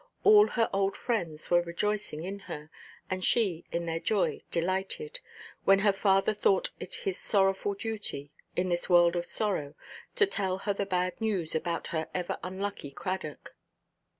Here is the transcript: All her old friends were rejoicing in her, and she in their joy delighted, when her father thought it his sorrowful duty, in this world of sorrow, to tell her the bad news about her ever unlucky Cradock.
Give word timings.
All 0.23 0.47
her 0.47 0.67
old 0.73 0.97
friends 0.97 1.51
were 1.51 1.61
rejoicing 1.61 2.23
in 2.23 2.39
her, 2.49 2.71
and 3.07 3.23
she 3.23 3.65
in 3.71 3.85
their 3.85 3.99
joy 3.99 4.41
delighted, 4.49 5.19
when 5.63 5.77
her 5.77 5.93
father 5.93 6.33
thought 6.33 6.71
it 6.79 6.95
his 6.95 7.19
sorrowful 7.19 7.75
duty, 7.75 8.31
in 8.55 8.69
this 8.69 8.89
world 8.89 9.15
of 9.15 9.27
sorrow, 9.27 9.75
to 10.15 10.25
tell 10.25 10.57
her 10.57 10.73
the 10.73 10.87
bad 10.87 11.21
news 11.21 11.53
about 11.53 11.85
her 11.93 12.09
ever 12.15 12.39
unlucky 12.41 12.89
Cradock. 12.89 13.53